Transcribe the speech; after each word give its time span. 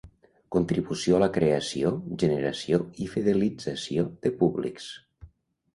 Contribució 0.53 1.17
a 1.17 1.19
la 1.23 1.27
creació, 1.35 1.91
generació 2.25 2.81
i 3.05 3.09
fidelització 3.13 4.09
de 4.27 4.35
públics. 4.43 4.91